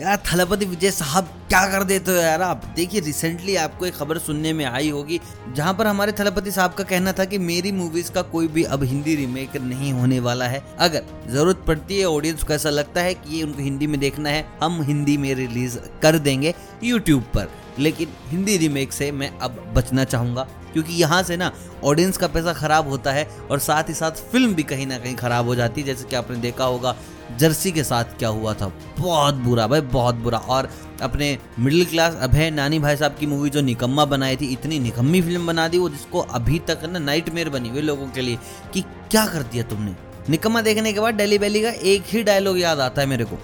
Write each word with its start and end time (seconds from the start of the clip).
यार, 0.00 0.16
थलपति 0.16 0.64
विजय 0.64 0.90
साहब 0.90 1.24
क्या 1.48 1.60
कर 1.68 1.82
देते 1.84 2.10
हो 2.10 2.16
यार? 2.16 2.42
आप 2.42 2.62
देखिए 2.76 3.00
रिसेंटली 3.00 3.56
आपको 3.56 3.86
एक 3.86 3.94
खबर 3.94 4.18
सुनने 4.18 4.52
में 4.52 4.64
आई 4.64 4.90
होगी, 4.90 5.20
जहाँ 5.56 5.74
पर 5.74 5.86
हमारे 5.86 6.12
थलपति 6.12 6.50
साहब 6.50 6.72
का 6.72 6.84
कहना 6.84 7.12
था 7.12 7.24
कि 7.24 7.38
मेरी 7.38 7.72
मूवीज़ 7.72 8.10
का 8.12 8.22
कोई 8.22 8.48
भी 8.48 8.62
अब 8.64 8.82
हिंदी 8.82 9.16
रीमेक 9.16 9.56
नहीं 9.56 9.92
होने 9.92 10.20
वाला 10.20 10.44
है। 10.44 10.62
अगर 10.78 11.02
ज़रूरत 11.30 11.64
पड़ती 11.66 11.98
है 11.98 12.06
ऑडियंस 12.06 12.42
को, 12.42 12.52
ऐसा 12.52 12.70
लगता 12.70 13.00
है 13.00 13.14
कि 13.14 13.36
ये 13.36 13.42
उनको 13.42 13.62
हिंदी 13.62 13.86
में 13.86 14.00
देखना 14.00 14.28
है, 14.28 14.46
हम 14.62 14.82
हिंदी 14.82 15.16
में 15.16 15.34
रिलीज़ 15.34 15.78
कर 16.02 16.18
देंगे 16.18 16.54
यूट्यूब 16.84 17.22
पर। 17.34 17.48
लेकिन 17.78 18.08
हिंदी 18.28 18.56
रीमेक 18.56 18.92
से 18.92 19.10
मैं 19.12 19.30
अब 19.38 19.72
बचना 19.76 20.04
चाहूँगा। 20.04 20.46
क्योंकि 20.72 20.92
यहाँ 20.92 21.22
से 21.22 21.36
ना 21.36 21.52
ऑडियंस 21.84 22.16
का 22.16 22.26
पैसा 22.26 22.52
खराब 22.52 22.88
होता 22.88 23.12
है 23.12 23.28
और 23.50 23.58
साथ 23.58 23.88
ही 23.88 23.94
साथ 23.94 24.10
फ़िल्म 24.10 24.54
भी 24.54 24.62
कहीं 24.62 24.86
ना 24.86 24.98
कहीं 24.98 25.16
खराब 25.16 25.46
हो 25.46 25.54
जाती 25.54 25.80
है। 25.80 25.86
जैसे 25.86 26.04
कि 26.04 26.16
आपने 26.16 26.36
देखा 26.36 26.64
होगा, 26.64 26.96
जर्सी 27.38 27.72
के 27.72 27.84
साथ 27.84 28.04
क्या 28.04 28.28
हुआ 28.28 28.54
था? 28.54 28.72
बहुत 28.98 29.34
बुरा 29.34 29.66
भाई, 29.66 29.80
बहुत 29.80 30.14
बुरा। 30.14 30.38
और 30.38 30.70
अपने 31.02 31.38
मिडिल 31.58 31.84
क्लास 31.84 32.14
अभय 32.14 32.50
नानी 32.50 32.78
भाई 32.78 32.96
साहब 32.96 33.16
की 33.20 33.26
मूवी 33.26 33.50
जो 33.50 33.60
निकम्मा 33.60 34.04
बनाई 34.04 34.36
थी, 34.36 34.52
इतनी 34.52 34.78
निकम्मी 34.78 35.22
फ़िल्म 35.22 35.46
बना 35.46 35.68
दी 35.68 35.78
वो, 35.78 35.88
जिसको 35.88 36.20
अभी 36.20 36.58
तक 36.58 36.80
ना 36.84 36.98
नाइट 36.98 37.50
बनी 37.50 37.68
हुई 37.68 37.80
लोगों 37.80 38.06
के 38.06 38.20
लिए, 38.20 38.38
कि 38.74 38.80
क्या 38.80 39.26
कर 39.26 39.42
दिया 39.42 39.64
तुमने? 39.64 39.94
निकम्मा 40.30 40.60
देखने 40.60 40.92
के 40.92 41.00
बाद 41.00 41.14
डेली 41.14 41.38
बैली 41.38 41.62
का 41.62 41.70
एक 41.70 42.02
ही 42.06 42.22
डायलॉग 42.22 42.58
याद 42.58 42.80
आता 42.80 43.02
है 43.02 43.08
मेरे 43.08 43.24
को। 43.24 43.38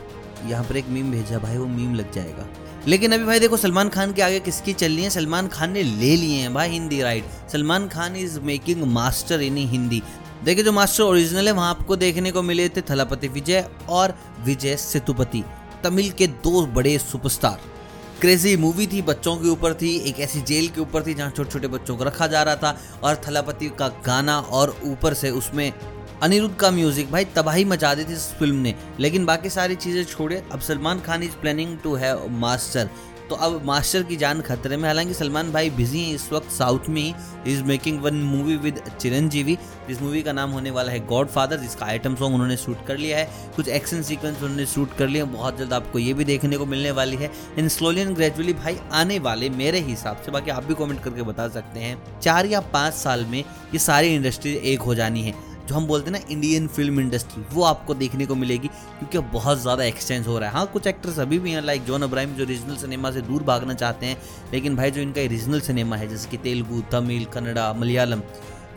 यहाँ 0.45 0.64
पर 0.64 0.76
एक 0.76 0.88
मीम 0.88 1.10
भेजा 1.10 1.38
भाई, 1.38 1.56
वो 1.56 1.66
मीम 1.66 1.95
लग 1.95 2.12
जाएगा। 2.12 2.46
लेकिन 2.88 3.12
अभी 3.12 3.24
भाई 3.24 3.40
देखो, 3.40 3.56
सलमान 3.56 3.88
खान 3.88 4.12
के 4.12 4.22
आगे 4.22 4.40
किसकी 4.40 4.72
चल 4.72 4.92
रही 4.92 5.04
है? 5.04 5.10
सलमान 5.10 5.48
खान 5.48 5.72
ने 5.72 5.82
ले 5.82 6.14
लिए 6.16 6.38
हैं 6.38 6.52
भाई 6.54 6.68
Hindi 6.68 7.00
right 7.02 7.50
Salman 7.52 7.88
Khan 7.88 8.16
is 8.16 8.38
making 8.41 8.82
master 8.84 9.41
in 9.41 9.56
Hindi. 9.56 10.02
देखिए, 10.44 10.64
जो 10.64 10.72
मास्टर 10.72 11.02
ओरिजिनल 11.02 11.46
है, 11.48 11.52
वहाँ 11.52 11.70
आपको 11.70 11.96
देखने 11.96 12.30
को 12.32 12.42
मिले 12.42 12.68
थे 12.68 12.80
थलापति 12.80 13.28
विजय 13.28 13.68
और 13.88 14.14
विजय 14.44 14.77
सेतुपति, 14.77 15.42
तमिल 15.84 16.10
के 16.10 16.27
दो 16.27 16.66
बड़े 16.66 16.98
सुपरस्टार 16.98 17.60
क्रेजी 18.20 18.56
मूवी 18.56 18.86
थी, 18.86 19.00
बच्चों 19.02 19.36
के 19.36 19.48
ऊपर 19.48 19.74
थी, 19.74 19.96
एक 19.98 20.20
ऐसी 20.20 20.41
जेल 20.41 20.68
के 20.68 20.80
ऊपर 20.80 21.06
थी 21.06 21.14
जहाँ 21.14 21.30
छोटे 21.30 21.50
छोटे 21.50 21.68
बच्चों 21.68 21.96
को 21.96 22.05
रखा 22.05 22.27
जा 22.27 22.42
रहा 22.42 22.56
था, 22.56 22.78
और 23.02 23.20
थलापति 23.28 23.68
का 23.78 23.89
गाना 24.06 24.39
और 24.41 24.77
ऊपर 24.84 25.14
से 25.14 25.30
उसमें 25.30 25.72
अनिरुद्ध 26.22 26.55
का 26.56 26.70
म्यूज़िक, 26.70 27.11
भाई 27.12 27.25
तबाही 27.36 27.64
मचा 27.64 27.95
दी 27.95 28.05
थी 28.05 28.12
इस 28.12 28.27
फ़िल्म 28.34 28.56
ने। 28.56 28.75
लेकिन 29.00 29.25
बाकी 29.27 29.50
सारी 29.50 29.75
चीज़ें 29.77 30.05
छोड़े 30.05 30.42
अब 30.53 30.61
Salman 30.61 31.00
Khan 31.00 31.23
is 31.23 31.33
planning 31.33 31.77
to 31.78 31.95
have 31.95 32.27
master 32.31 32.89
तो 33.31 33.34
अब 33.34 33.64
मास्टर 33.64 34.03
की 34.03 34.17
जान 34.17 34.41
खतरे 34.41 34.77
में। 34.77 34.84
हालाँकि 34.84 35.14
सलमान 35.14 35.50
भाई 35.53 35.70
बिज़ी 35.70 36.03
हैं 36.03 36.14
इस 36.14 36.28
वक्त 36.33 36.50
साउथ 36.50 36.89
में 36.89 37.00
ही। 37.03 37.53
Is 37.53 37.62
making 37.64 38.00
one 38.03 38.14
movie 38.14 38.56
with 38.56 38.81
Chiranjeevi. 39.00 39.56
जिस 39.89 40.00
मूवी 40.03 40.23
का 40.23 40.33
नाम 40.33 40.50
होने 40.50 40.70
वाला 40.70 40.92
है 40.92 41.00
गॉड 41.06 41.28
फादर 41.28 41.56
जिसका 41.56 41.86
आइटम 41.86 42.14
सॉन्ग 42.17 42.34
उन्होंने 42.34 42.56
शूट 42.56 42.86
कर 42.86 42.97
लिया 42.97 43.19
है। 43.19 43.28
कुछ 43.56 43.69
एक्शन 43.69 44.03
सीक्वेंस 44.03 44.36
उन्होंने 44.36 44.67
शूट 44.67 44.97
कर 44.98 45.08
लिया 45.08 45.25
बहुत 45.25 45.58
जल्द 45.58 45.73
आपको 45.73 45.98
ये 45.98 46.14
भी 46.14 46.25
देखने 46.25 46.56
को 46.56 46.67
मिलने 46.67 46.91
वाली 46.91 47.17
है। 47.17 47.30
इन 47.58 47.69
स्लोली 47.69 48.01
एंड 48.01 48.14
ग्रेजुअली 48.17 48.53
भाई 48.55 48.78
आने 48.92 49.19
वाले 49.19 49.51
मेरे 49.53 49.80
हिसाब 49.80 50.23
से। 50.27 50.33
बाकी 50.33 50.51
आप 50.51 50.64
भी 50.64 50.75
कॉमेंट 50.75 51.03
करके 51.05 51.23
बता 51.23 51.48
सकते 51.48 51.80
हैं। 51.80 52.20
चार 52.20 52.47
या 52.47 52.61
पाँच 52.73 52.95
साल 52.95 53.27
में 53.27 53.39
ये 53.39 53.78
सारी 53.78 54.14
इंडस्ट्री 54.14 54.55
एक 54.64 54.80
हो 54.80 54.95
जानी 54.95 55.23
है। 55.23 55.34
जो 55.69 55.75
हम 55.75 55.86
बोलते 55.86 56.11
हैं 56.11 56.19
ना 56.19 56.27
इंडियन 56.31 56.67
फ़िल्म 56.69 57.00
इंडस्ट्री 57.00 57.42
वो 57.53 57.62
आपको 57.64 57.95
देखने 57.95 58.27
को 58.27 58.34
मिलेगी, 58.34 58.69
क्योंकि 58.69 59.19
बहुत 59.31 59.59
ज़्यादा 59.59 59.84
एक्सचेंज 59.84 60.27
हो 60.27 60.39
रहा 60.39 60.48
है। 60.48 60.55
हाँ 60.55 60.67
कुछ 60.73 60.86
एक्टर्स 60.86 61.19
अभी 61.19 61.39
भी 61.39 61.53
हैं 61.53 61.62
लाइक 61.62 61.84
जॉन 61.84 62.03
अब्राहिम 62.03 62.34
जो 62.34 62.45
रीजनल 62.45 62.77
सिनेमा 62.77 63.11
से 63.11 63.20
दूर 63.23 63.42
भागना 63.45 63.75
चाहते 63.75 64.06
हैं, 64.06 64.17
लेकिन 64.53 64.77
भाई 64.77 64.91
जो 64.91 65.00
इनका 65.00 65.27
रीजनल 65.28 65.61
सिनेमा 65.61 65.97
है, 65.97 66.08
जैसे 66.08 66.31
कि 66.31 66.36
तेलुगु, 66.39 66.83
तमिल, 66.92 67.25
कन्नड़ा, 67.27 67.73
मलयालम, 67.73 68.23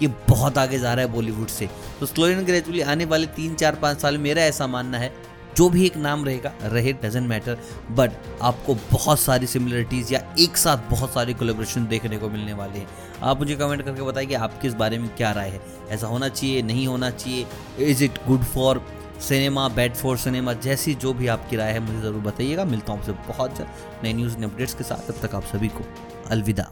ये 0.02 0.08
बहुत 0.30 0.58
आगे 0.58 0.80
जा 0.80 0.94
रहा 0.94 1.06
है 1.06 1.12
बॉलीवुड 1.12 1.48
से। 1.50 1.70
तो 2.00 2.06
स्लो 2.06 2.28
एंड 2.28 2.46
ग्रेजुअली 2.46 2.82
आने 2.84 3.06
वाले 3.06 3.26
तीन, 3.30 3.56
चार, 3.56 3.76
पाँच 3.76 4.02
साल 4.02 4.18
मेरा 4.20 4.42
ऐसा 4.44 4.68
मानना 4.68 4.98
है 4.98 5.12
जो 5.60 5.70
भी 5.70 5.86
एक 5.86 5.98
नाम 5.98 6.26
रहेगा, 6.26 6.52
रहे 6.64 6.94
डजेंट 6.94 7.28
मैटर 7.30 7.58
बट 7.92 8.12
आपको 8.42 8.76
बहुत 8.92 9.20
सारी 9.20 9.48
सिमिलरिटीज़ 9.48 10.14
या 10.14 10.22
एक 10.40 10.58
साथ 10.58 10.90
बहुत 10.90 11.14
सारी 11.14 11.34
कोलेब्रेशन 11.34 11.88
देखने 11.88 12.18
को 12.18 12.30
मिलने 12.30 12.54
वाले 12.54 12.80
हैं। 12.80 12.88
आप 13.24 13.40
मुझे 13.40 13.56
कमेंट 13.56 13.82
करके 13.82 14.02
बताइए 14.02 14.34
आपके 14.36 14.68
इस 14.68 14.74
बारे 14.74 14.98
में 14.98 15.10
क्या 15.16 15.32
राय 15.32 15.50
है। 15.50 15.62
ऐसा 15.90 16.08
होना 16.08 16.30
चाहिए, 16.30 16.62
नहीं 16.62 16.88
होना 16.88 17.10
चाहिए? 17.10 17.46
Is 17.80 18.04
it 18.04 18.26
good 18.28 18.44
for 18.46 18.82
cinema 19.20 19.68
bad 19.70 19.96
for 19.96 20.18
cinema 20.18 20.54
जैसी 20.54 20.96
जो 20.96 21.14
भी 21.14 21.28
आपकी 21.28 21.56
राय 21.56 21.72
है, 21.72 21.80
मुझे 21.80 22.00
ज़रूर 22.02 22.22
बताइएगा। 22.22 22.66
मिलता 22.66 22.94
हूँ 22.94 23.00
आपसे 23.00 23.12
बहुत 23.28 23.58
जल्द 23.58 24.04
नई 24.04 24.14
न्यूज़ 24.14 24.44
अपडेट्स 24.44 24.74
के 24.74 24.84
साथ। 24.84 25.12
तब 25.12 25.28
तक 25.28 25.36
आप 25.36 25.44
सभी 25.44 25.68
को 25.68 25.86
अलविदा। 26.30 26.72